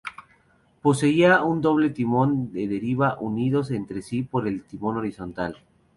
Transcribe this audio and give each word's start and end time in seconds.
Poseía 0.81 1.43
un 1.43 1.61
doble 1.61 1.91
timón 1.91 2.51
de 2.51 2.67
deriva 2.67 3.19
unidos 3.19 3.69
entre 3.69 4.01
sí 4.01 4.23
por 4.23 4.47
el 4.47 4.63
timón 4.63 4.97
horizontal. 4.97 5.59